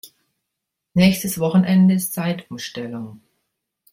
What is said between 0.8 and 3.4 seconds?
Nächstes Wochenende ist Zeitumstellung.